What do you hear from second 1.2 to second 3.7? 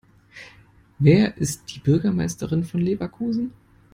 ist die Bürgermeisterin von Leverkusen?